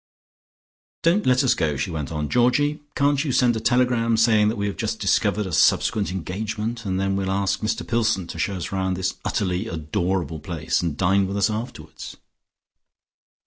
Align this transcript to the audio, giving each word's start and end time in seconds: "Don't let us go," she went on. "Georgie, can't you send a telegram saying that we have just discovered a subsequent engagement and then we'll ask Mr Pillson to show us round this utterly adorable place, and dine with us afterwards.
"Don't 1.03 1.27
let 1.27 1.43
us 1.43 1.53
go," 1.53 1.77
she 1.77 1.91
went 1.91 2.11
on. 2.11 2.27
"Georgie, 2.27 2.81
can't 2.95 3.23
you 3.23 3.31
send 3.31 3.55
a 3.55 3.59
telegram 3.59 4.17
saying 4.17 4.47
that 4.47 4.55
we 4.55 4.65
have 4.65 4.75
just 4.75 4.99
discovered 4.99 5.45
a 5.45 5.51
subsequent 5.53 6.09
engagement 6.11 6.85
and 6.87 6.99
then 6.99 7.15
we'll 7.15 7.29
ask 7.29 7.59
Mr 7.59 7.87
Pillson 7.87 8.25
to 8.25 8.39
show 8.39 8.55
us 8.55 8.71
round 8.71 8.97
this 8.97 9.13
utterly 9.23 9.67
adorable 9.67 10.39
place, 10.39 10.81
and 10.81 10.97
dine 10.97 11.27
with 11.27 11.37
us 11.37 11.51
afterwards. 11.51 12.17